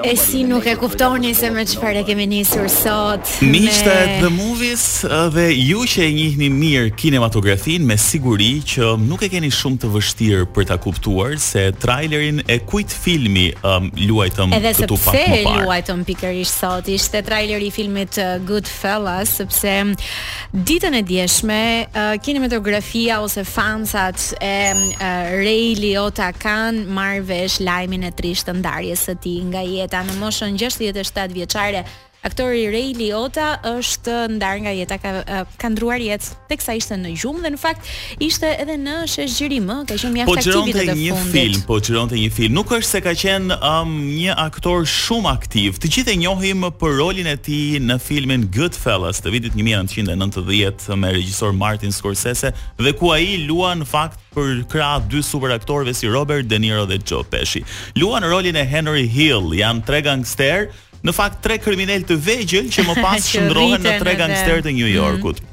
[0.03, 3.29] E si nuk e kuftoni se me çfarë kemi nisur sot?
[3.47, 4.15] Miqtë me...
[4.23, 9.29] The Movies uh, dhe ju që e njihni mirë kinematografin me siguri që nuk e
[9.31, 14.85] keni shumë të vështirë për ta kuptuar se trailerin e kujt filmi um, luajtëm këtu
[14.91, 14.91] pak më parë.
[14.91, 19.77] Edhe sepse luajtëm pikërisht sot ishte traileri i filmit uh, Goodfellas sepse
[20.51, 28.03] ditën e djeshme uh, kinematografia ose fansat e uh, Ray Liotta kanë marrë vesh lajmin
[28.09, 31.85] e trishtë ndarjes së të ti nga jeta në moshën 67 vjeqare
[32.23, 35.11] Aktori Ray Liotta është ndar nga jeta ka,
[35.59, 37.89] ka ndruar jetë teksa ishte në gjumë dhe në fakt
[38.23, 40.93] ishte edhe në shëzgjerim, ë, ka qenë mjaft aktiv vitet e fundit.
[40.93, 42.53] Po një film, po qironte një film.
[42.55, 45.81] Nuk është se ka qenë um, një aktor shumë aktiv.
[45.83, 51.11] Të gjithë e njohim për rolin e tij në filmin Goodfellas të vitit 1990 me
[51.17, 56.07] regjisor Martin Scorsese dhe ku ai luan në fakt për krah dy super aktorëve si
[56.09, 57.65] Robert De Niro dhe Joe Pesci.
[57.99, 60.69] Luan rolin e Henry Hill, janë tre gangster,
[61.03, 64.89] në fakt tre kriminal të vegjël që më pas shndrohen në tre gangsterë të New
[64.95, 65.39] Yorkut.
[65.39, 65.51] Mm -hmm.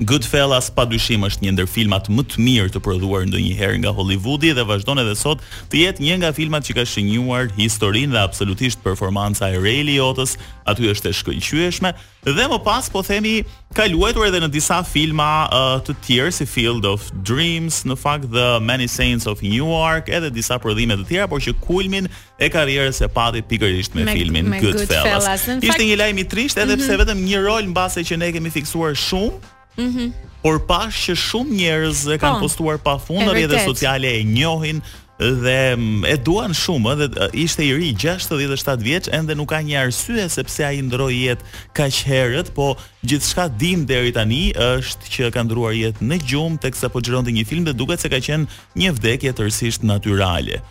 [0.00, 4.54] Goodfellas pa dyshim është një ndër filmat më të mirë të prodhuar ndonjëherë nga Hollywoodi
[4.56, 8.80] dhe vazhdon edhe sot të jetë një nga filmat që ka shënjuar historinë dhe absolutisht
[8.84, 11.92] performanca e Ray Liotës, aty është e shkëlqyeshme
[12.24, 13.34] dhe më pas po themi
[13.76, 18.32] ka luajtur edhe në disa filma uh, të tjerë si Field of Dreams, në fakt
[18.32, 22.08] The Many Saints of Newark, edhe disa prodhime të tjera, por që kulmin
[22.40, 25.44] e karrierës e pati pikërisht me, me filmin me Goodfellas.
[25.60, 26.88] Good Ishte një lajm i trisht edhe mm -hmm.
[26.88, 30.06] pse vetëm një rol mbase që ne kemi fiksuar shumë Mhm.
[30.10, 34.22] Mm por pash që shumë njerëz e kanë po, postuar pafund në rrjetet sociale e
[34.24, 34.78] njohin
[35.18, 39.76] dhe mm, e duan shumë dhe ishte i ri 67 vjeç ende nuk ka një
[39.82, 41.44] arsye sepse ai ndroi jetë
[41.76, 42.70] kaq herët, po
[43.04, 47.44] gjithçka dim deri tani është që ka ndruar jetë në gjumë teksa po xhironte një
[47.52, 48.48] film dhe duket se ka qenë
[48.80, 50.64] një vdekje tërësisht natyrale.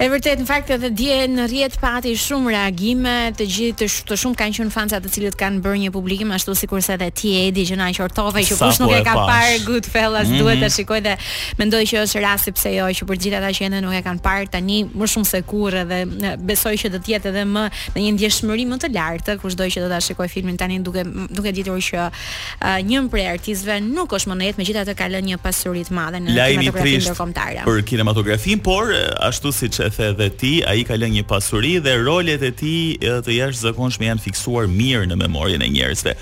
[0.00, 4.06] E vërtet, në fakt edhe dje në rjet pati shumë reagime, të gjithë të, sh
[4.08, 7.08] të shumë kanë qenë fanca të cilët kanë bërë një publikim ashtu si kurse edhe
[7.18, 10.38] ti Edi që na qortove që kush nuk e ka parë Goodfellas mm -hmm.
[10.42, 10.74] duhet ta mhm.
[10.76, 11.14] shikoj dhe
[11.60, 14.22] mendoj që është rasti pse jo që për gjithë ata që ende nuk e kanë
[14.28, 15.98] parë tani më shumë se kurë edhe
[16.48, 17.64] besoj që do të jetë edhe më
[17.94, 21.02] në një ndjeshmëri më të lartë doj që do ta shikoj filmin tani duke
[21.36, 26.18] duke ditur që uh, një artistëve nuk është megjithatë ka lënë një pasuri të madhe
[26.18, 26.28] në
[27.68, 28.84] Për kinematografin, por
[29.20, 33.02] ashtu siç e the edhe ti, ai ka lënë një pasuri dhe rolet e tij
[33.26, 36.14] të jashtëzakonshme janë fiksuar mirë në memorien e njerëzve.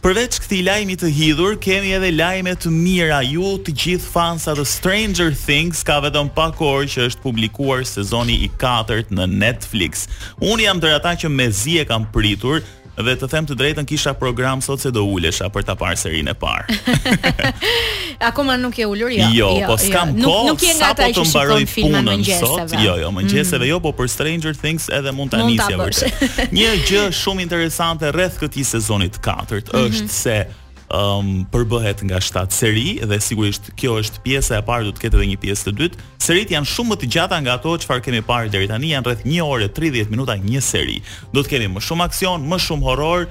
[0.00, 3.18] Përveç këtij lajmi të hidhur, kemi edhe lajme të mira.
[3.28, 8.38] Ju të gjithë fansat të Stranger Things ka vetëm pak orë që është publikuar sezoni
[8.46, 10.08] i katërt në Netflix.
[10.40, 12.64] Unë jam ndër ata që mezi e kam pritur,
[13.04, 16.34] dhe të them të drejtën kisha program sot se do ulesha për ta parë serinë
[16.34, 17.46] e parë.
[18.30, 19.26] Akoma nuk e ulur jo.
[19.34, 19.80] Jo, jo po jo.
[19.84, 20.46] s'kam kohë.
[20.50, 22.10] Nuk jeni ata po që shikojnë filmin
[22.80, 23.68] Jo, jo, mëngjeseve mm.
[23.72, 26.26] jo, po për Stranger Things edhe mund ta nisja vërtet.
[26.56, 29.88] Një gjë shumë interesante rreth këtij sezonit të katërt mhm.
[29.92, 30.38] është se
[30.94, 35.18] um, përbëhet nga 7 seri dhe sigurisht kjo është pjesa e parë, do të ketë
[35.20, 36.08] edhe një pjesë të dytë.
[36.20, 39.24] Serit janë shumë më të gjata nga ato çfarë kemi parë deri tani, janë rreth
[39.30, 40.98] 1 orë 30 minuta një seri.
[41.34, 43.28] Do të kemi më shumë aksion, më shumë horror,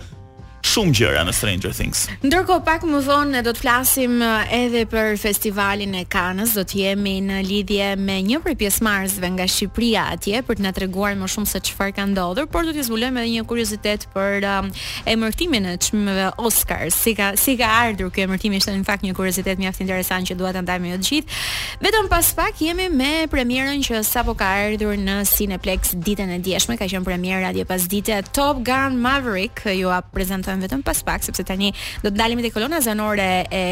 [0.68, 2.04] shumë gjëra në Stranger Things.
[2.26, 6.64] Ndërkohë pak më vonë ne do të flasim eh, edhe për festivalin e Cannes, do
[6.68, 11.16] të jemi në lidhje me një prej pjesëmarrësve nga Shqipëria atje për të na treguar
[11.20, 14.72] më shumë se çfarë ka ndodhur, por do të zbulojmë edhe një kuriozitet për um,
[15.16, 16.88] emërtimin e çmimeve Oscar.
[16.94, 20.38] Si ka si ka ardhur ky emërtim ishte në fakt një kuriozitet mjaft interesant që
[20.40, 21.40] dua ta ndaj me ju të gjithë.
[21.86, 26.76] Vetëm pas pak jemi me premierën që sapo ka ardhur në Cineplex ditën e djeshme,
[26.80, 31.00] ka qenë premiera dje pas dite Top Gun Maverick, ju a prezantoj them vetëm pas
[31.06, 31.72] pak sepse tani
[32.04, 33.64] do të dalim te kolona zanore e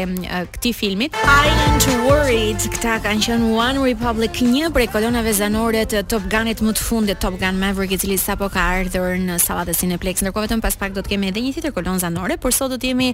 [0.54, 1.14] këtij filmit.
[1.16, 2.60] I ain't worried.
[2.78, 7.18] Këta kanë qenë One Republic një prej kolonave zanore të Top Gunit më të fundit,
[7.22, 10.22] Top Gun Maverick, i cili sapo ka ardhur në sallatën e Cineplex.
[10.22, 12.78] Ndërkohë vetëm pas pak do të kemi edhe një tjetër kolonë zanore, por sot do
[12.80, 13.10] të jemi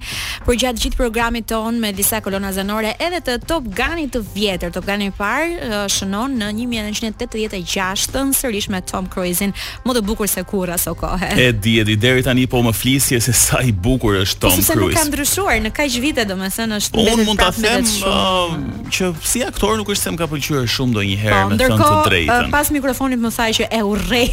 [0.47, 4.75] përgjatë gjithë programit ton me disa kolona zanore edhe të Top Gunit të vjetër.
[4.77, 10.43] Top Gun i parë shënon në 1986 sërish me Tom Cruise-in, më të bukur se
[10.45, 13.73] kurrë aso kohe E di, e di, deri tani po më flisje se sa i
[13.73, 14.67] bukur është Tom Cruise.
[14.67, 18.57] Po se nuk ka ndryshuar në kaq vite, domethënë është mbetur mund ta them uh,
[18.95, 21.89] që si aktor nuk është se më ka pëlqyer shumë ndonjëherë po, me thënë të
[21.89, 22.27] uh, drejtën.
[22.27, 24.25] Po, Uh, pas mikrofonit më tha që e urrej.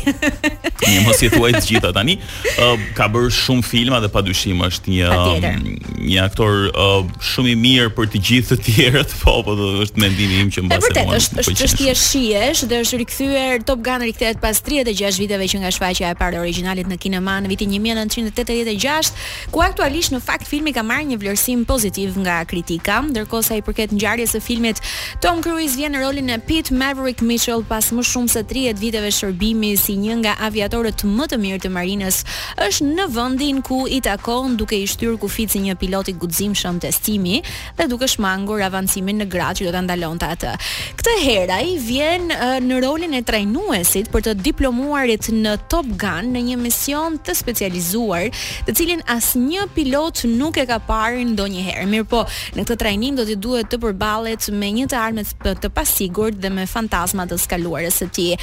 [0.82, 2.16] Mi mos i thuaj të gjitha tani.
[2.58, 5.68] Uh, ka bërë shumë filma dhe padyshim është një um,
[6.02, 10.42] një aktor uh, shumë i mirë për të gjithë të tjerët, po po është mendimi
[10.46, 10.90] im që mbase.
[11.02, 15.62] është është është thjesht shihesh dhe është rikthyer Top Gun rikthehet pas 36 viteve që
[15.62, 19.11] nga shfaqja e parë originalit në kinema në vitin 1986
[19.52, 23.64] Ku aktualisht në fakt filmi ka marrë një vlerësim pozitiv nga kritika, ndërkohë sa i
[23.66, 24.82] përket ngjarjes së filmit,
[25.24, 29.12] Tom Cruise vjen në rolin e Pete Maverick Mitchell pas më shumë se 30 viteve
[29.16, 32.22] shërbimi si një nga aviatorët më të mirë të Marinës,
[32.68, 37.42] është në vendin ku i takon duke i shtyr kuficin si një piloti guximshëm testimi
[37.76, 40.52] dhe duke shmangur avancimin në gradë që do ta ndalonte atë.
[41.00, 42.30] Këtë herë ai vjen
[42.68, 48.30] në rolin e trajnuesit për të diplomuarit në Top Gun në një mision të specializuar,
[48.70, 51.86] të cilin asnjë pilot nuk e ka parë ndonjëherë.
[51.90, 52.24] Mirë po,
[52.56, 55.34] në këtë trajnim do t'i duhet të përballet me një të armët
[55.64, 58.36] të pasigurt dhe me fantazmat të skaluarës së tij.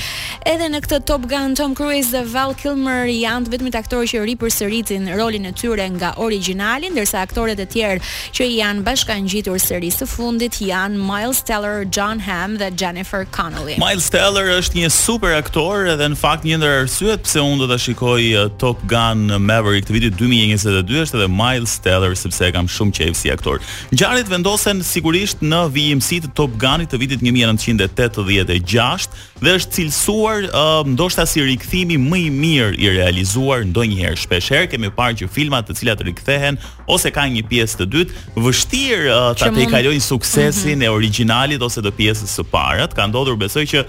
[0.49, 4.25] Edhe në këtë Top Gun Tom Cruise dhe Val Kilmer janë të vetmit aktorë që
[4.33, 8.05] ripërsëritin rolin e tyre nga origjinali, ndërsa aktorët e tjerë
[8.37, 13.79] që janë bashkangjitur sërish së fundit janë Miles Teller, John Hamm dhe Jennifer Connelly.
[13.81, 17.71] Miles Teller është një super aktor edhe në fakt një ndër arsyet pse unë do
[17.73, 20.19] ta shikoj uh, Top Gun Maverick të vitit
[20.57, 23.61] 2022 është edhe Miles Teller sepse e kam shumë qejf si aktor.
[23.93, 29.09] Ngjarjet vendosen sigurisht në VMC të Top Gunit të vitit 1986
[29.39, 34.19] dhe është cilësuar uh, ndoshta si rikthimi më i mirë i realizuar ndonjëherë.
[34.19, 36.59] Shpeshherë kemi parë që filma të cilat rikthehen
[36.91, 40.87] ose kanë një pjesë të dytë vështirë uh, ta tejkalojnë suksesin mm -hmm.
[40.87, 42.89] e originalit ose të pjesës së parë.
[42.99, 43.85] Ka ndodhur besoj që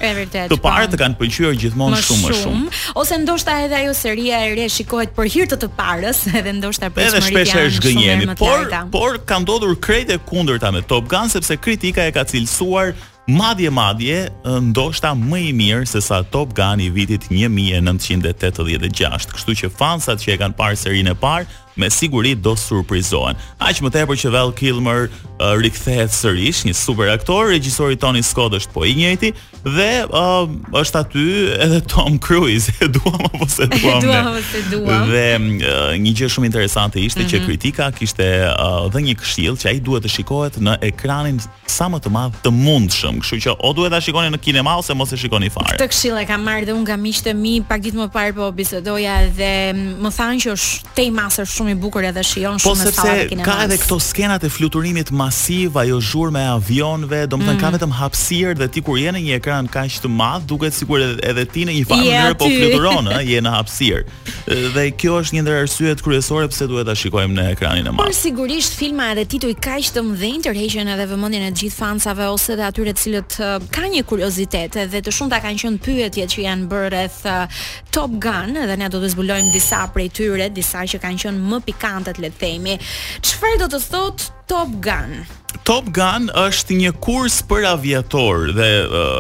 [0.52, 0.98] të parët po.
[1.02, 2.44] kanë pëlqyer gjithmonë shumë më shumë.
[2.44, 2.78] shumë.
[3.02, 6.20] Ose ndoshta edhe ajo seria e re shikohet për hir të të parës,
[6.50, 7.30] edhe ndoshta për shmëritë.
[7.30, 8.60] Edhe shpesh e zgënjeni, por
[8.94, 12.88] por ka ndodhur krejtë kundërta me Top Gun sepse kritika e ka cilësuar
[13.30, 14.30] madje madje
[14.72, 19.34] ndoshta më i mirë se sa Top Gun i vitit 1986.
[19.38, 21.46] Kështu që fansat që e kanë parë serinë e parë
[21.80, 23.38] me siguri do surprizohen.
[23.64, 28.58] Aq më tepër që Val Kilmer uh, rikthehet sërish, një super aktor, regjisori Tony Scott
[28.60, 30.48] është po i njëjti dhe uh,
[30.80, 31.24] është aty
[31.60, 34.00] edhe Tom Cruise, e duam apo se duam.
[34.04, 35.08] duam apo se duam.
[35.08, 37.32] Dhe uh, një gjë shumë interesante ishte mm -hmm.
[37.34, 37.48] që mhm.
[37.48, 42.00] kritika kishte uh, dhe një këshill që ai duhet të shikohet në ekranin sa më
[42.04, 45.18] të madh të mundshëm, kështu që o duhet ta shikoni në kinema ose mos e
[45.18, 45.78] shikoni fare.
[45.80, 48.52] Këtë këshill e kam marrë dhe unë nga miqtë mi pak ditë më parë po
[48.52, 49.54] bisedoja dhe
[50.04, 53.44] më thanë që është tema shumë shumë i bukur edhe shijon po, shumë po sepse
[53.46, 57.62] Ka edhe këto skenat e fluturimit masiv, ajo zhurmë e avionëve, domethënë mm.
[57.62, 61.02] ka vetëm hapësirë dhe ti kur je në një ekran kaq të madh, duket sikur
[61.02, 64.16] edhe, edhe ti në një farë yeah, mënyrë po fluturon, ëh, je në hapësirë.
[64.76, 68.02] Dhe kjo është një ndër arsyet kryesore pse duhet ta shikojmë në ekranin e madh.
[68.02, 72.54] Por sigurisht filma edhe tituj kaq të mëdhenj tërheqen edhe vëmendjen e gjithë fansave ose
[72.56, 73.38] edhe atyre të cilët
[73.76, 77.22] kanë një kuriozitet edhe të shumta kanë qenë pyetjet që janë bërë rreth
[77.94, 81.59] Top Gun dhe ne do të zbulojmë disa prej tyre, disa që kanë qenë më
[81.64, 82.76] pikantet le të themi.
[83.26, 85.20] Çfarë do të thot Top Gun?
[85.68, 88.70] Top Gun është një kurs për aviatorë dhe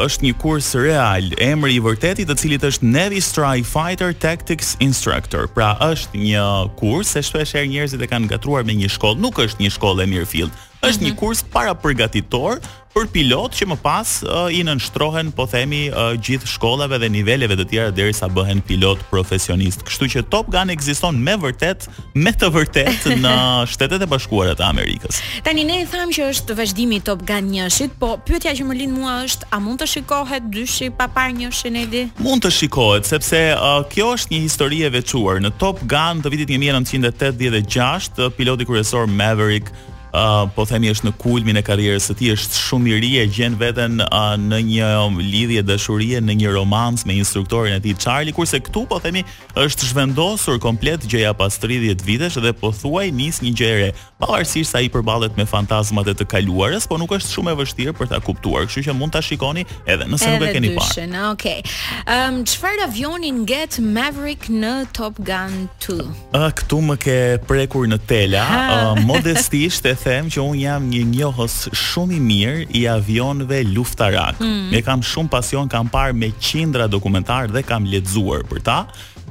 [0.07, 1.27] është një kurs real.
[1.45, 5.47] Emri i vërtetit i të cilit është Navy Strike Fighter Tactics Instructor.
[5.53, 6.45] Pra është një
[6.81, 10.05] kurs se shpesh herë njerëzit e kanë gatruar me një shkollë, nuk është një shkollë
[10.07, 11.03] e mirëfillt është mm -hmm.
[11.03, 12.59] një kurs para përgatitor
[12.93, 15.95] për pilot që më pas uh, i nënshtrohen po themi uh,
[16.25, 19.83] gjithë shkollave dhe niveleve të tjera derisa bëhen pilot profesionist.
[19.85, 23.35] Kështu që Top Gun ekziston me vërtet, me të vërtet në
[23.71, 25.21] Shtetet e Bashkuara të Amerikës.
[25.45, 28.73] Tani ne i thamë që është vazhdimi i Top Gun 1-shit, po pyetja që më
[28.81, 32.03] lind mua është a mund të shikohet dyshi pa parë një shenedi?
[32.19, 35.39] Mund të shikohet sepse uh, kjo është një histori e veçuar.
[35.45, 39.71] Në Top Gun të vitit 1986, uh, piloti kryesor Maverick
[40.13, 43.25] uh, po themi është në kulmin e karrierës së tij, është shumë i ri e
[43.31, 44.89] gjen veten uh, në një
[45.23, 49.23] lidhje dashurie, në një romans me instruktorin e tij Charlie, kurse këtu po themi
[49.59, 53.89] është zhvendosur komplet gjëja pas 30 vitesh dhe po thuaj nis një gjë re,
[54.21, 57.95] pavarësisht sa i përballet me fantazmat e të kaluarës, po nuk është shumë e vështirë
[57.99, 61.09] për ta kuptuar, kështu që mund ta shikoni edhe nëse edhe nuk e keni parë.
[61.29, 61.33] Okej.
[61.33, 61.75] Okay.
[62.09, 65.97] Ëm um, çfarë avionin get Maverick në Top Gun 2?
[65.99, 71.03] uh, këtu më ke prekur në tela, uh, modestisht e them që un jam një
[71.13, 74.39] njohës shumë i mirë i avionëve luftarak.
[74.41, 74.73] Mm.
[74.85, 78.79] kam shumë pasion, kam parë me qindra dokumentar dhe kam lexuar për ta.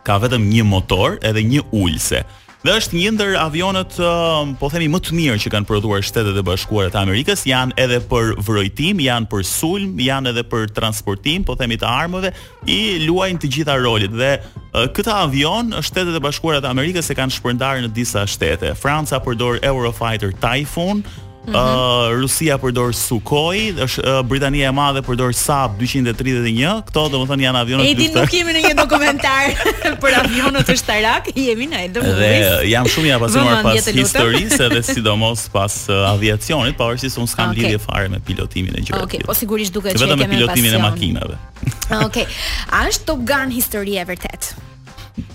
[0.03, 2.23] Ka vetëm një motor edhe një ulse.
[2.59, 6.35] Dhe është një ndër avionët, um, po themi më të mirë që kanë prodhuar Shtetet
[6.35, 11.45] e Bashkuara të Amerikës, janë edhe për vrojtim, janë për sulm, janë edhe për transportim,
[11.47, 12.33] po themi të armëve,
[12.67, 17.19] i luajnë të gjitha rolet dhe uh, këta avion Shtetet e Bashkuara të Amerikës e
[17.21, 18.75] kanë shpërndarë në disa shtete.
[18.75, 21.05] Franca përdor Eurofighter Typhoon,
[21.47, 26.83] Uh Rusia përdor Sukhoi, është Britania e Madhe përdor Saab 231.
[26.89, 28.07] Këto domethën janë avionët e tyre.
[28.09, 29.55] Edi nuk jemi në një dokumentar
[30.03, 32.33] për avionët të Shtarak, jemi në Edo Dhe
[32.69, 37.47] jam shumë i apasionuar pas historisë edhe sidomos pas uh, aviacionit, pavarësisht se unë s'kam
[37.47, 37.63] ah, okay.
[37.63, 39.07] lidhje fare me pilotimin e gjërave.
[39.07, 40.25] Okej, okay, po sigurisht duket se kemi pasion.
[40.27, 41.39] Vetëm pilotimin e makinave.
[41.63, 41.83] Okej.
[41.87, 42.39] Ah, okay.
[42.81, 44.51] A është Top Gun historia e vërtet?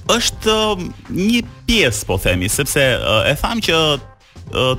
[0.09, 0.53] është
[1.17, 3.77] një pjesë po themi, sepse uh, e tham që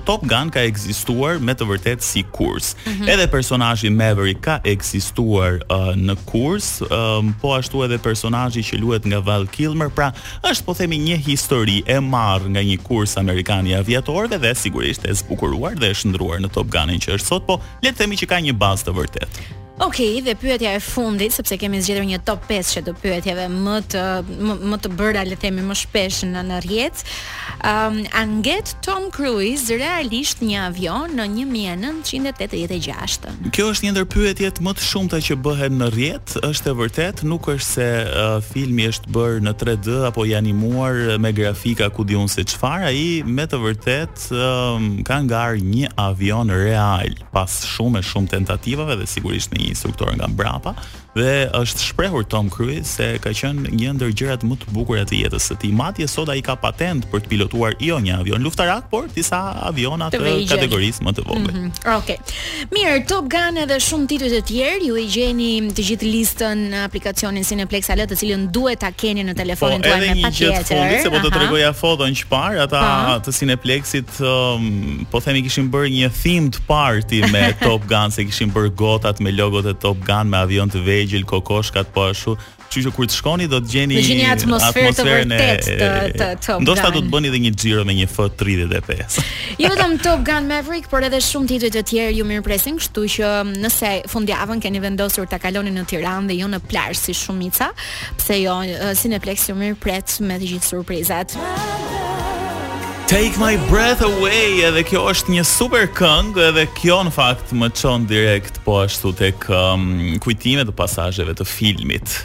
[0.06, 2.76] Top Gun ka ekzistuar me të vërtet si kurs.
[2.86, 3.10] Mm -hmm.
[3.14, 6.82] Edhe personazhi Maverick ka ekzistuar uh, në kurs,
[7.42, 10.12] po ashtu edhe personazhi që luhet nga Val Kilmer, pra
[10.44, 15.06] është po themi një histori e marrë nga një kurs amerikan i aviatorëve dhe sigurisht
[15.06, 18.16] e zbukuruar dhe e shndruar në Top Gunin që është sot, po le të themi
[18.16, 19.65] që ka një bazë të vërtetë.
[19.78, 23.74] Ok, dhe pyetja e fundit, sepse kemi zgjedhur një top 5 që do pyetjeve më
[23.92, 27.02] të më, më të bëra le të themi më shpesh në në rrjet.
[27.56, 33.28] Um, ehm, Anget Tom Cruise realisht një avion në 1986?
[33.54, 37.24] Kjo është një ndër pyetjet më të shumta që bëhen në rrjet, është e vërtet,
[37.28, 37.90] nuk është se
[38.54, 43.04] filmi është bërë në 3D apo i animuar me grafika ku diun se çfarë, ai
[43.28, 49.12] me të vërtet ehm, ka ngarë një avion real pas shumë e shumë tentativave dhe
[49.18, 50.76] sigurisht në një instruktor nga mbrapa
[51.16, 55.22] dhe është shprehur Tom Cruise se ka qenë një ndër gjërat më të bukura të
[55.22, 55.70] jetës së tij.
[55.72, 60.10] Matje sot ai ka patent për të pilotuar jo një avion luftarak, por disa aviona
[60.12, 60.20] të
[60.52, 61.46] kategorisë më të vogël.
[61.46, 62.02] Mm -hmm.
[62.02, 62.20] Okej.
[62.20, 62.68] Okay.
[62.76, 66.84] Mirë, Top Gun edhe shumë titujt e tjerë ju i gjeni të gjithë listën në
[66.90, 70.68] aplikacionin Cineplex AL, të cilën duhet ta keni në telefonin po, tuaj me patjetër.
[70.68, 75.06] Po, edhe një se po do të rregoja fotën që par ata të Cineplexit um,
[75.12, 79.32] po themi kishin bërë një themed party me Top Gun, se kishin bërë gotat me
[79.32, 82.36] logo dhe e Top Gun me avion të vegjël, kokoshkat po ashtu.
[82.66, 85.68] Kështu që kur të shkoni do të gjeni atmosferë të vërtet
[86.20, 86.66] të, Top Gun.
[86.66, 89.20] Ndoshta do të bëni edhe një xhiro me një F35.
[89.62, 93.32] jo vetëm Top Gun Maverick, por edhe shumë titujt të tjerë ju mirëpresin, kështu që
[93.64, 97.72] nëse fundjavën keni vendosur ta kaloni në Tiranë dhe jo në plazh si shumica,
[98.20, 98.58] pse jo,
[99.04, 101.38] Cineplex ju mirëpret me të gjithë surprizat.
[103.08, 107.70] Take my breath away, edhe kjo është një super këngë edhe kjo në fakt më
[107.78, 112.16] çon direkt po ashtu tek um, kujtimet e pasazheve të filmit.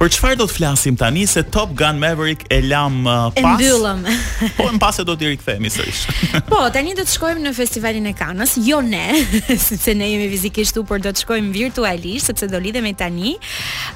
[0.00, 3.34] Për çfarë do të flasim tani se Top Gun Maverick e lam uh, pas?
[3.36, 3.98] E mbyllëm.
[4.56, 6.22] po më pas e do të rikthehemi sërish.
[6.48, 9.02] po, tani do të shkojmë në festivalin e Kanës, jo ne,
[9.66, 13.34] sepse ne jemi fizikisht këtu, por do të shkojmë virtualisht sepse do lidhemi tani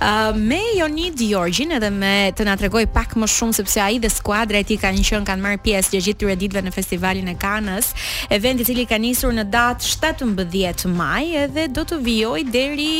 [0.02, 4.12] uh, me Joni Djorgjin edhe me të na tregoj pak më shumë sepse ai dhe
[4.12, 7.36] skuadra e tij kanë qenë kanë marrë pjesë gjatë gjithë këtyre ditëve në festivalin e
[7.46, 7.90] Kanës,
[8.36, 12.92] event i cili ka nisur në datë 17 maj edhe do të vijojë deri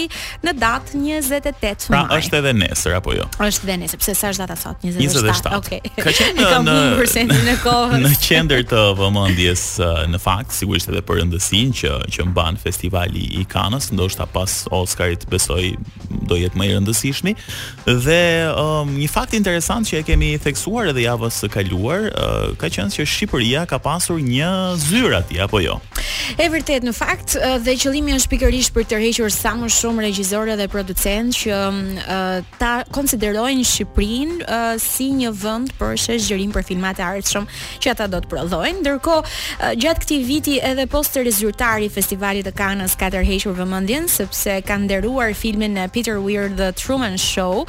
[0.47, 1.97] në datë 28 pra, maj.
[1.97, 3.27] Pra është edhe nesër tjera apo jo?
[3.41, 4.79] Është dhënë sepse sa është data sot?
[4.83, 5.23] 27.
[5.23, 5.55] 27.
[5.59, 5.81] Okej.
[5.83, 6.05] Okay.
[6.05, 11.23] Ka qenë në në kohën në qendër të vëmendjes uh, në fakt sigurisht edhe për
[11.23, 15.71] rëndësinë që që mban festivali i Kanës, ndoshta pas Oscarit besoj
[16.29, 17.35] do jetë më i rëndësishmi.
[18.05, 18.19] Dhe
[18.59, 22.95] um, një fakt interesant që e kemi theksuar edhe javës së kaluar, uh, ka qenë
[22.97, 24.51] që Shqipëria ka pasur një
[24.87, 25.79] zyrë atje apo jo.
[26.41, 30.57] E vërtet në fakt uh, dhe qëllimi është pikërisht për tërhequr sa më shumë regjisorë
[30.63, 36.67] dhe producentë që um, uh, ta konsiderojnë Shqipërinë uh, si një vend për shëzgjerim për
[36.73, 37.49] filmat e ardhshëm
[37.85, 38.81] që ata do të prodhojnë.
[38.81, 44.57] Ndërkohë uh, gjatë këtij viti edhe poster rezultari festivalit të Cannes ka tërhequr vëmendjen sepse
[44.67, 47.65] kanë nderuar filmin Peter We Are The Truman Show,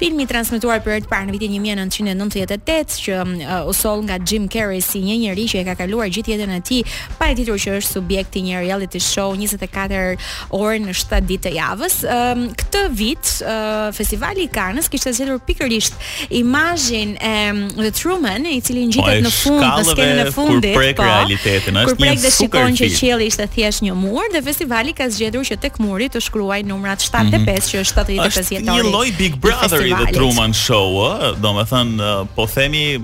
[0.00, 4.46] filmi transmituar për të parë në vitin 1998 që um, uh, u sol nga Jim
[4.52, 6.80] Carrey si një njerëz që e ka kaluar gjithë jetën e tij
[7.18, 10.14] pa e ditur që është subjekt i një reality show 24
[10.56, 11.98] orë në 7 ditë të javës.
[12.04, 15.96] Um, këtë vit uh, festivali i Cannes kishte zgjedhur pikërisht
[16.40, 20.80] imazhin e um, The Truman, i cili ngjitet në fund të skenën e fundit, po,
[20.80, 24.42] kur prek realitetin, është kur prek dhe shikon që qielli ishte thjesht një mur dhe
[24.46, 27.68] festivali ka zgjedhur që tek muri të shkruaj numrat 75 mm -hmm.
[27.70, 28.76] që është 75 jetore.
[28.76, 33.00] një loj Big Brother i The Truman Show, me domethënë po themi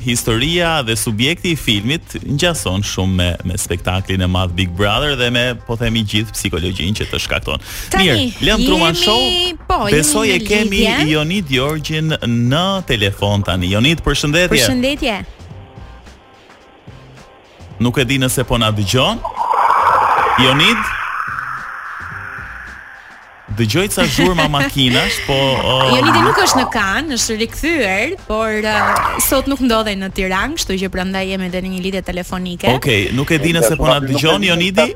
[0.00, 5.26] historia dhe subjekti i filmit ngjason shumë me me spektaklin e madh Big Brother dhe
[5.34, 7.60] me po themi gjithë psikologjinë që të shkakton.
[7.96, 9.20] Mirë, Lem Truman Show.
[9.68, 11.10] Po, besoj e kemi lidhje.
[11.12, 13.68] Jonit Georgjin në telefon tani.
[13.74, 14.54] Jonit, përshëndetje.
[14.54, 15.18] Përshëndetje.
[17.84, 19.20] Nuk e di nëse po na dëgjon.
[20.40, 20.96] Jonit?
[23.60, 25.92] dëgjoj ca zhurma makinash, po uh...
[25.92, 30.76] Joniti nuk është në Kan, është rikthyer, por uh, sot nuk ndodhej në Tiranë, kështu
[30.84, 32.70] që prandaj jemi edhe në një lidhje telefonike.
[32.78, 34.88] Okej, okay, nuk e dinë se po na dëgjon Joniti?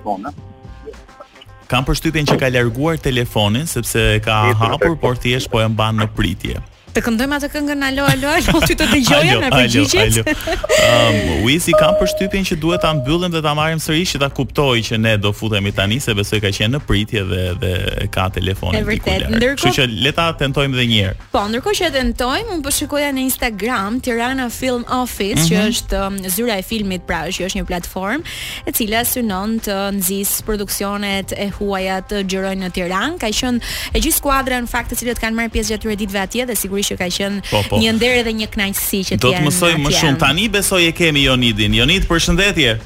[1.69, 6.11] Kam përshtypjen që ka larguar telefonin sepse ka hapur, por thjesht po e mban në
[6.17, 6.61] pritje.
[6.95, 10.03] Të këndojmë atë këngën alo alo alo ty të dëgjojë në përgjigje.
[10.09, 10.37] Alo.
[10.79, 14.29] Ëm um, Wisi ka përshtypjen që duhet ta mbyllim dhe ta marrim sërish që ta
[14.37, 17.73] kuptoj që ne do futemi tani se besoj ka qenë në pritje dhe dhe
[18.15, 18.79] ka telefonin.
[18.79, 19.25] Është vërtet.
[19.35, 21.19] Ndërkohë që le ta tentojmë edhe një herë.
[21.35, 25.75] Po, ndërkohë që tentojmë, un po shikoja në Instagram Tirana Film Office, që mhm.
[25.75, 28.37] është um, zyra e filmit pra, që është një platformë
[28.71, 33.19] e cila synon të nxis produksionet e huaja të xhirojnë në Tiranë.
[33.25, 36.49] Ka qenë e gjithë skuadra në fakt të cilët kanë marrë pjesë gjatë ditëve atje
[36.51, 37.81] dhe sigurisht që ka qenë po, po.
[37.81, 39.21] një nder dhe një kënaqësi që ti je.
[39.25, 40.21] Do të mësoj më shumë.
[40.23, 41.79] Tani besoj e kemi Jonidin.
[41.81, 42.77] Jonid, përshëndetje.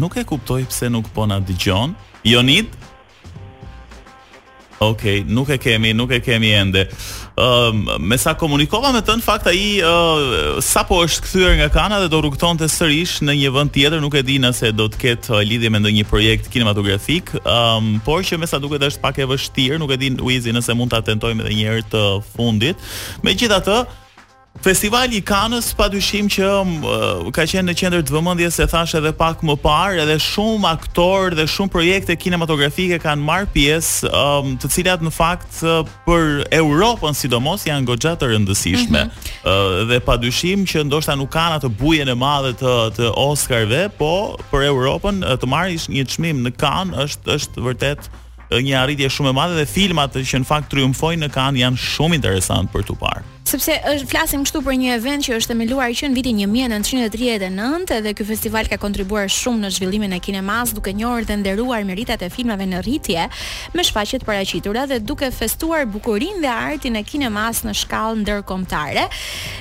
[0.00, 1.94] Nuk e kuptoj pse nuk po na dëgjon.
[2.24, 2.24] Jonid?
[2.70, 2.80] Jonid?
[4.80, 6.88] Okej, okay, nuk e kemi, nuk e kemi ende.
[7.38, 11.68] Ëm, uh, me sa komunikova me të, në fakt ai uh, sapo është kthyer nga
[11.76, 15.00] Kanada dhe do rrugtonte sërish në një vend tjetër, nuk e di nëse do të
[15.04, 19.22] ketë uh, lidhje me ndonjë projekt kinematografik, ëm, por që me sa duket është pak
[19.22, 22.90] e vështirë, nuk e di Uizi nëse mund ta tentojmë edhe një herë të fundit.
[23.26, 23.80] Megjithatë,
[24.62, 29.10] Festivali i Kanës padyshim që uh, ka qenë në qendër të vëmendjes se thash edhe
[29.18, 34.70] pak më parë, edhe shumë aktorë dhe shumë projekte kinematografike kanë marr pjesë, um, të
[34.76, 39.02] cilat në fakt uh, për Europën sidomos janë goxha të rëndësishme.
[39.04, 39.38] Mm -hmm.
[39.42, 44.36] uh, dhe padyshim që ndoshta nuk kanë atë bujën e madhe të të Oscarve, po
[44.52, 48.10] për Europën uh, të marrish një çmim në Kanë është është vërtet
[48.62, 52.14] një arritje shumë e madhe dhe filmat që në fakt triumfojnë në Kanë janë shumë
[52.14, 56.08] interesant për tu parë sepse është flasim këtu për një event që është themeluar që
[56.10, 61.26] në vitin 1939 dhe ky festival ka kontribuar shumë në zhvillimin e kinemas duke njohur
[61.28, 63.28] dhe nderuar meritat e filmave në rritje
[63.76, 69.06] me shfaqjet paraqitura dhe duke festuar bukurinë dhe artin e kinemas në shkallë ndërkombëtare.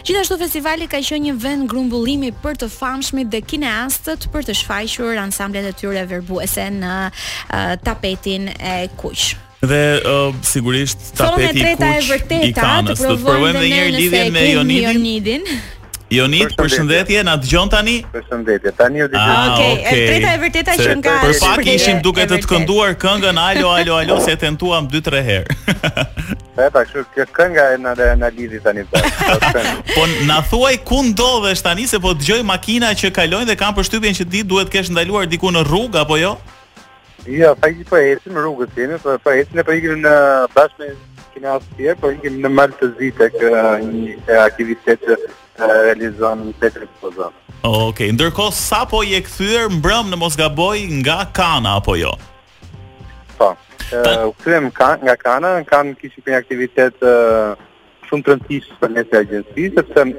[0.08, 5.22] Gjithashtu festivali ka qenë një vend grumbullimi për të famshmit dhe kineastët për të shfaqur
[5.28, 9.34] ansamblet e tyre verbuese në uh, tapetin e kuq
[9.68, 13.00] dhe uh, sigurisht tapeti i kuq i kanës.
[13.04, 14.50] Do të provojmë edhe një herë lidhjen me
[14.84, 15.48] Jonidin.
[16.14, 17.96] Jonit, përshëndetje, na dëgjon tani?
[18.14, 18.70] Përshëndetje.
[18.78, 19.18] Tani u dëgjoj.
[19.40, 19.86] Ah, okej, okay.
[19.86, 23.40] Ah, e treta e vërteta që nga Për pak ishim duke të të kënduar këngën
[23.46, 25.58] Alo alo alo se tentuam 2-3 herë.
[26.60, 28.84] Treta, kështu që kënga e na na lidhi tani.
[29.96, 34.14] po na thuaj ku ndodhesh tani se po dëgjoj makina që kalojnë dhe kanë përshtypjen
[34.20, 36.36] që ti duhet të kesh ndaluar diku në rrugë apo jo?
[37.28, 40.02] Jo, pa i po ecim në rrugën e tyre, po pa e ne po ikim
[40.04, 40.12] në
[40.56, 40.90] bashkë me
[41.36, 42.66] kinë as të tjerë, po ikim në
[43.00, 45.16] zite tek një aktivitet që
[45.62, 47.30] realizon në tetë të pozo.
[47.64, 48.10] Okej, okay.
[48.18, 52.12] ndërkohë sa po je këthyër mbrëm në Mosgaboj nga Kana apo jo?
[53.40, 53.54] Po.
[53.94, 57.00] U këthyëm ka, nga Kana, kanë kishin një aktivitet
[58.10, 60.10] shumë të rëndësishëm për ne të agjencisë, sepse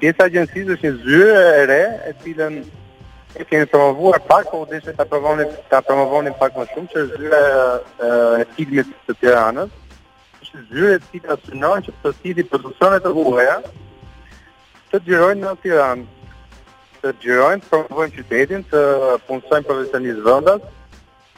[0.00, 2.62] pjesa e agjencisë është një zyrë e re e cilën
[3.34, 7.20] e kemi promovuar pak, po dhe të promovonim ta promovonin pak më shumë që është
[7.22, 7.40] zyra
[8.06, 9.70] e filmit të Tiranës.
[10.42, 13.56] Është zyre e të asynon që të sidi produksionet të huaja
[14.92, 16.04] të gjirojnë në Tiranë.
[17.02, 18.80] Të gjirojnë, promovojnë qytetin, të
[19.26, 20.66] punësojnë profesionisë vëndas,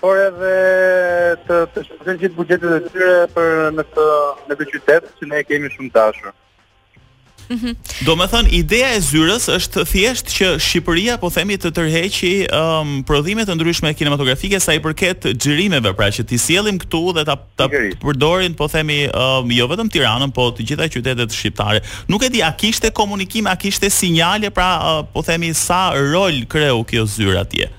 [0.03, 0.55] por edhe
[1.47, 4.09] të të shpëzojnë gjithë bugjetet e tyre për në këtë
[4.49, 6.35] në këtë qytet që ne kemi shumë dashur.
[8.05, 12.93] Do me thënë, ideja e zyrës është thjeshtë që Shqipëria po themi të tërheqi um,
[13.09, 17.37] prodhimet të ndryshme kinematografike sa i përket gjërimeve, pra që t'i sielim këtu dhe t'a,
[17.59, 17.67] ta
[18.03, 21.83] përdorin po themi um, jo vetëm tiranëm, po të gjitha qytetet shqiptare.
[22.11, 26.41] Nuk e di, a kishte komunikim, a kishte sinjale, pra uh, po themi sa rol
[26.49, 27.71] kreu kjo zyrë atje?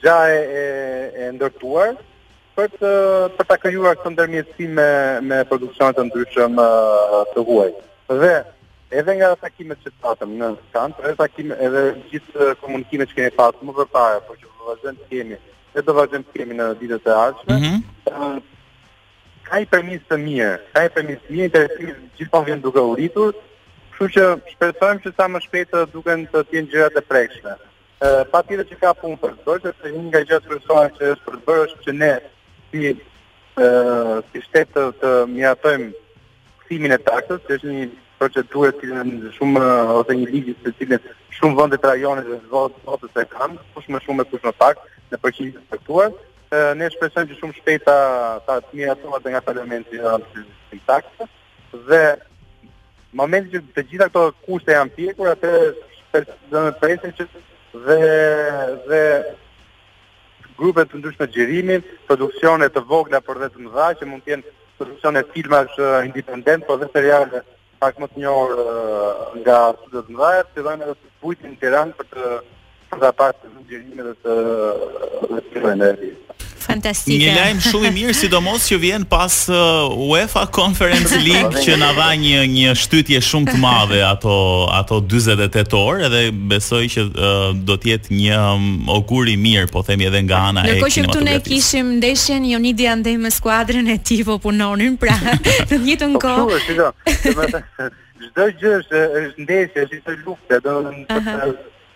[0.00, 0.64] gja e, e,
[1.22, 1.96] e ndërtuar
[2.58, 2.92] për të
[3.38, 4.86] për ta krijuar këtë ndërmjetësi me
[5.26, 6.56] me produksione të ndryshëm
[7.34, 7.68] të huaj.
[8.22, 8.32] Dhe
[9.00, 13.66] edhe nga takimet që patëm në Skand, edhe takimet edhe gjithë komunikimet që kemi pasur
[13.68, 15.38] më parë, por që do vazhdim të kemi,
[15.74, 17.56] dhe do vazhdim të kemi në ditët e ardhshme.
[17.58, 18.38] Mm -hmm.
[19.48, 22.94] Ka i premis të mirë, ka i premis të mirë, gjithë gjithmonë vjen duke u
[22.96, 23.30] rritur,
[23.92, 27.54] kështu që shpresojmë që sa më shpejt të duken të tjenë gjërat e prekshme
[28.00, 31.04] pa tjetër që ka punë për të bërë, që se një nga gjithë personat që
[31.12, 32.10] është për të bërë, është që ne
[32.70, 33.66] si, e,
[34.30, 35.88] si shtetë të, të miratojmë
[36.62, 37.88] kësimin e taksës, që është një
[38.20, 39.64] procedurë që në shumë,
[40.00, 41.08] ose një ligjë që cilën
[41.40, 44.80] shumë vëndet rajonit dhe votës e kanë, kush më shumë e kush më pak,
[45.10, 46.14] në përqinjë të faktuar,
[46.78, 47.98] ne shpresojmë që shumë shpejt ta
[48.46, 49.98] ta miratohet nga parlamenti
[50.72, 51.26] i taksë,
[51.90, 52.02] dhe
[53.18, 55.50] momenti që të gjitha këto kushte janë pjekur atë
[55.98, 57.26] shpresojmë të presim që
[57.84, 59.00] dhe, dhe
[60.58, 65.32] grupe të ndryshme gjerimin, produksionet të vogla për dhe të mëdha, që mund jenë produksionet
[65.34, 67.42] filma është independent, por dhe seriale
[67.78, 68.54] pak më të njohur
[69.42, 72.40] nga së të mëdha, të dhejnë edhe të bujtë në për të
[72.90, 74.32] për dhe partë të dhe të të të të të të të të të
[75.36, 76.27] të të të të të
[76.68, 77.20] fantastike.
[77.22, 81.90] Një lajm shumë i mirë, sidomos që vjen pas uh, UEFA Conference League që na
[81.96, 84.36] dha një një shtytje shumë të madhe ato
[84.80, 88.42] ato 48 orë dhe besoj që uh, do të jetë një
[88.98, 91.94] okur um, i mirë, po themi edhe nga ana e Në kohë që ne kishim
[91.98, 95.38] ndeshjen Jonidi andej me skuadrën e tij po punonin, pra në
[95.70, 97.96] të njëjtën po, kohë.
[98.28, 101.50] Çdo gjë është është ndeshje, është një luftë, domethënë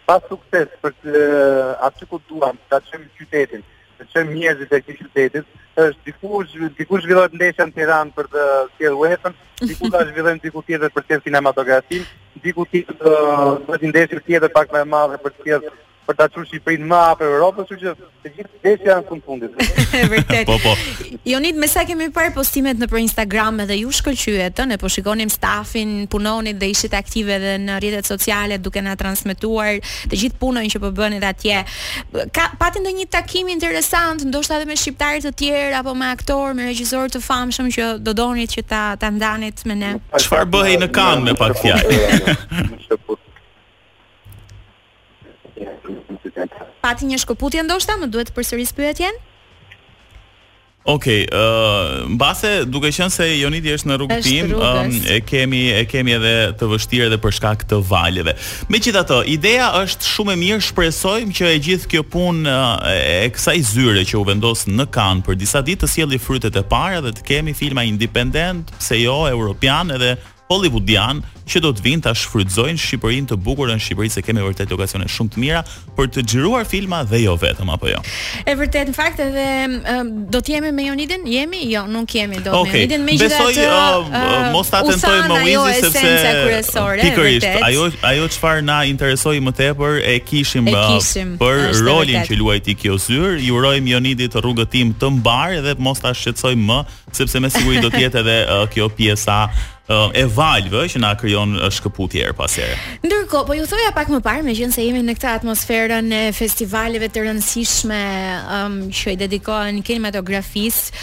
[0.06, 3.62] pas sukses për uh, aty ku duam, ta çojmë qytetin
[4.02, 5.42] të çojmë njerëzit e këtij qyteti,
[5.84, 8.46] është dikush dikush zhvillon ndeshjen në Tiranë për të
[8.78, 9.36] sjellë UEFA-n,
[9.70, 10.02] diku ta
[10.42, 12.04] diku tjetër për të sjellë kinematografin,
[12.44, 15.74] diku tjetër uh, për të ndeshur tjetër pak më e madhe për të sjellë
[16.06, 19.52] për ta çuar Shqipërinë më afër Evropës, kështu që të gjithë vdesja janë në fundit.
[20.12, 20.48] Vërtet.
[20.48, 20.72] po po.
[21.30, 25.30] Jonit, me sa kemi parë postimet në për Instagram edhe ju shkëlqyet, ne po shikonim
[25.32, 29.78] stafin, punonin dhe ishit aktive edhe në rrjetet sociale duke na transmetuar
[30.10, 31.62] të gjithë punën që po bëni atje.
[32.36, 36.66] Ka pati ndonjë takim interesant, ndoshta edhe me shqiptarë të tjerë apo me aktorë, me
[36.72, 39.94] regjisorë të famshëm që do donit që ta ta ndanit me ne.
[40.18, 42.42] Çfarë bëhej në kan me pak fjalë?
[46.83, 49.20] Pati një shkëputje ndoshta, më duhet të përsëris pyetjen?
[50.83, 55.20] Okej, okay, ë uh, mbase duke qenë se Joniti është në rrugë tim, um, e
[55.22, 58.35] kemi e kemi edhe të vështirë edhe për shkak të valjeve.
[58.66, 63.57] Megjithatë, ideja është shumë e mirë, shpresojmë që e gjithë kjo punë uh, e kësaj
[63.70, 67.14] zyre që u vendos në kan për disa ditë të sjellë frytet e para dhe
[67.14, 70.16] të kemi filma independent, pse jo, europian edhe
[70.50, 74.70] hollywoodian që do të vinë ta shfrytëzojnë Shqipërinë të bukur në Shqipëri se kemi vërtet
[74.70, 75.62] lokacione shumë të mira
[75.96, 77.98] për të xhiruar filma dhe jo vetëm apo jo.
[78.48, 79.46] E vërtet në fakt edhe
[80.35, 81.24] do të jemi me Jonidin?
[81.28, 81.64] Jemi?
[81.72, 82.72] Jo, nuk jemi do okay.
[82.72, 88.31] me Jonidin Besoj uh, uh, mos ta tentoj më jo, Wizi sepse pikërisht ajo ajo
[88.37, 92.78] çfarë na interesoi më tepër e kishim, e kishim uh, për rolin që luaj ti
[92.78, 96.81] kjo zyr Ju urojmë Jonidit rrugëtim tim të mbar dhe mos ta shqetësoj më
[97.12, 99.42] sepse me siguri do të jetë edhe uh, kjo pjesa
[99.92, 102.76] uh, e valve që na krijon shkëputje her pas here.
[103.07, 107.24] Ndërkohë, po ju thoja pak më parë, megjithëse jemi në këtë atmosferë në festivaleve të
[107.26, 108.00] rëndësishme
[108.61, 110.96] um, që i dedikohen kinematografisë,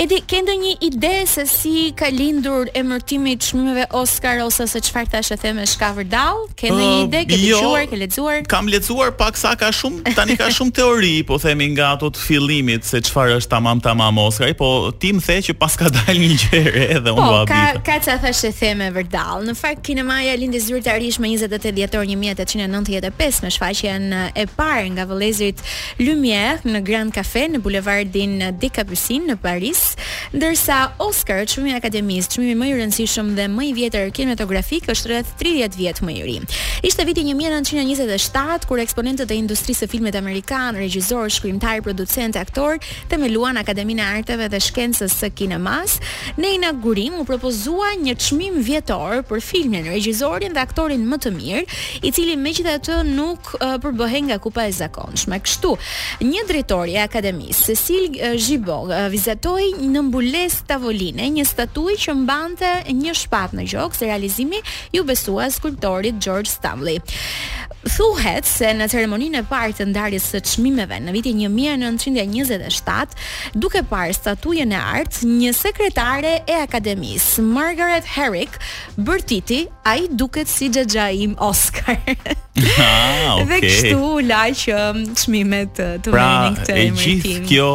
[0.00, 5.10] edi ke ndonjë ide se si ka lindur emërtimi i çmimeve Oscar ose se çfarë
[5.16, 6.44] tash e them me shkavër dall?
[6.58, 8.40] Ke ndonjë uh, ide ke jo, dëgjuar, ke lexuar?
[8.50, 12.22] Kam lexuar pak sa ka shumë, tani ka shumë teori, po themi nga ato të
[12.28, 16.36] fillimit se çfarë është tamam tamam Oscar, po ti më the që pas ka një
[16.40, 16.60] gjë
[16.96, 17.68] edhe unë po, do a bëj.
[17.76, 19.42] Po ka ka ça tash e theme vërdall.
[19.48, 24.04] Në fakt kinemaja lindi zyrtarisht më 28 dhjetor 1895 në shfaqjen
[24.38, 25.62] e parë nga vëllezërit
[26.06, 29.80] Lumière në Grand Café në Boulevardin de Capucines në Paris,
[30.34, 35.34] ndërsa Oscar, çmimi akademis, çmimi më i rëndësishëm dhe më i vjetër kinematografik është rreth
[35.42, 36.36] 30 vjet më i ri.
[36.86, 42.78] Ishte viti 1927 kur eksponentët e industrisë së filmit amerikan, shkrimtarë, shkrimtar, producent, aktor
[43.10, 45.98] themeluan Akademinë e Arteve dhe Shkencës së Kinemas
[46.40, 51.30] në inaugurim u propozua një një çmim vjetor për filmin, regjisorin dhe aktorin më të
[51.36, 51.62] mirë,
[52.04, 55.38] i cili megjithatë nuk uh, përbëhej nga kupa e zakonshme.
[55.44, 55.74] Kështu,
[56.26, 62.72] një drejtor i Akademisë, Cecil Gibog, uh, vizatoi në mbules tavoline një statuj që mbante
[62.90, 64.62] një shpatë në gjokë se realizimi
[64.94, 66.98] ju besua skulptorit George Stanley.
[67.80, 73.16] Thuhet se në ceremoninë e parë të ndarjes së çmimeve në vitin 1927,
[73.54, 78.58] duke parë statujën e art, një sekretare e akademisë, Margaret quhet Herrick,
[78.98, 81.96] Bertiti, ai duket si xhaxha im Oscar.
[82.78, 83.44] ah, okay.
[83.46, 86.92] Dhe kështu laj që um, çmimet uh, të pra, vinin këtë emër.
[86.92, 87.70] Pra, e gjithë kjo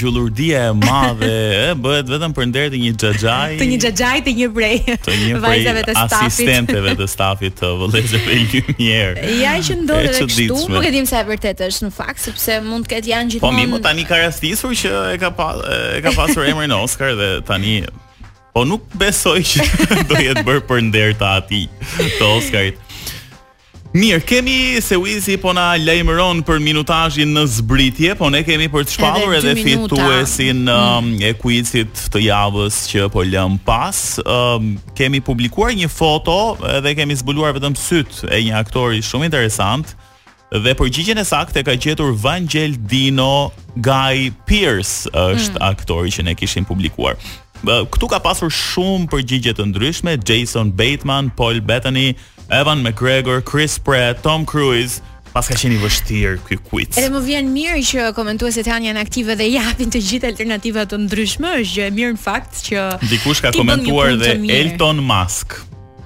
[0.00, 3.58] gjullurdia e madhe e, bëhet vetëm për nder të një xhaxhaj.
[3.60, 4.76] të një xhaxhaj të një brej.
[5.06, 9.22] Të një brej asistenteve të stafit të vëllezë për lumier.
[9.42, 12.88] Ja që ndodhet kështu, nuk e dim sa e vërtetë është në fakt, sepse mund
[12.88, 13.48] të ketë janë po, gjithmonë.
[13.48, 15.52] Po mimo tani ka rastisur që e ka pa,
[15.98, 17.82] e ka pasur emrin Oscar dhe tani
[18.54, 19.62] Po nuk besoj që
[20.10, 21.64] do jetë bërë për nder të ati
[22.00, 22.86] të Oscarit.
[23.90, 24.52] Mirë, kemi
[24.86, 29.32] se Wizi po na lajmëron për minutazhin në zbritje, po ne kemi për të shpallur
[29.34, 30.70] edhe, edhe fituesin mm.
[30.70, 33.98] Um, e quizit të javës që po lëm pas.
[34.22, 36.36] Um, kemi publikuar një foto
[36.86, 39.96] dhe kemi zbuluar vetëm syt e një aktori shumë interesant
[40.54, 45.62] dhe përgjigjen e saktë ka gjetur Vangel Dino Guy Pierce është mm.
[45.66, 47.18] aktori që ne kishim publikuar
[47.64, 52.14] këtu ka pasur shumë përgjigje të ndryshme, Jason Bateman, Paul Bettany,
[52.48, 55.00] Evan McGregor, Chris Pratt, Tom Cruise,
[55.34, 56.96] pas ka qenë i vështirë ky quiz.
[56.98, 61.02] Edhe më vjen mirë që komentuesit janë janë aktive dhe japin të gjitha alternativat të
[61.04, 65.60] ndryshme, është gjë e mirë në fakt që dikush ka komentuar dhe Elton Musk.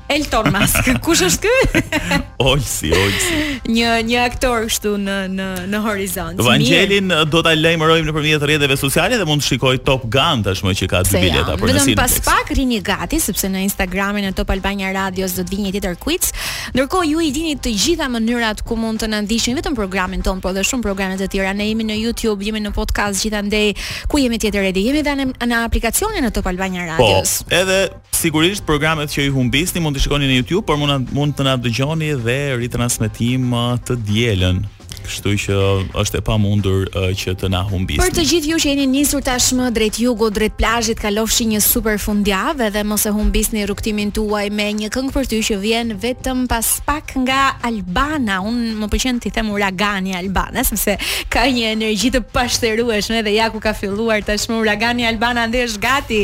[0.08, 0.84] Elton Musk.
[1.04, 1.98] Kush është ky?
[2.44, 3.36] Olsi, Olsi.
[3.72, 6.40] Një një aktor këtu në në në horizont.
[6.44, 10.88] Evangelin do ta lajmërojmë nëpërmjet rrjeteve sociale dhe mund të shikoj Top Gun tashmë që
[10.92, 11.86] ka dy bileta për sinema.
[11.88, 15.66] Do pas pak rini gati sepse në Instagramin e Top Albania Radios do të vinë
[15.68, 16.30] një tjetër quiz.
[16.76, 20.44] Ndërkohë ju i dini të gjitha mënyrat ku mund të na ndiqni vetëm programin ton,
[20.44, 21.54] por dhe shumë programe të tjera.
[21.56, 23.72] Ne jemi në YouTube, jemi në podcast gjithandaj.
[24.12, 27.38] Ku jemi tjetër edhe jemi edhe në aplikacionin e Top Albania po, Radios.
[27.40, 27.80] Po, edhe
[28.14, 31.52] sigurisht programet që i humbisni mund të shikoni në YouTube, por mund mund të na
[31.62, 34.58] dëgjoni dhe ritransmetim uh, të dielën
[35.04, 35.56] kështu që
[36.00, 38.00] është e pamundur uh, që të na humbisni.
[38.02, 41.98] Për të gjithë ju që jeni nisur tashmë drejt jugut, drejt plazhit, kalofshi një super
[42.02, 46.44] fundjavë dhe mos e humbisni rrugtimin tuaj me një këngë për ty që vjen vetëm
[46.50, 48.40] pas pak nga Albana.
[48.46, 50.96] Un më pëlqen t'i them uragani Albana, sepse
[51.32, 55.82] ka një energji të pashtërueshme dhe ja ku ka filluar tashmë uragani Albana ndesh është
[55.84, 56.20] gati.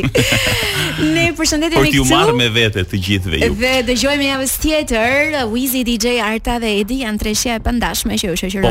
[1.15, 1.85] ne përshëndetemi këtë.
[1.85, 3.53] Por t'ju marr me vete të gjithëve ju.
[3.61, 8.39] Dhe dëgjojmë javën tjetër Wizy DJ Arta dhe Edi janë treshja e pandashme që ju
[8.43, 8.70] shoqërojnë.